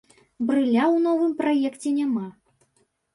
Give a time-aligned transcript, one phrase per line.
[0.47, 2.25] Брыля ў новым праекце няма.